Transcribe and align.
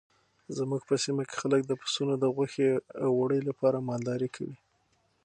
زموږ 0.57 0.81
په 0.89 0.95
سیمه 1.03 1.23
کې 1.29 1.35
خلک 1.41 1.61
د 1.65 1.71
پسونو 1.81 2.13
د 2.19 2.25
غوښې 2.35 2.69
او 3.03 3.09
وړۍ 3.19 3.41
لپاره 3.49 3.85
مالداري 3.89 4.29
کوي. 4.35 4.57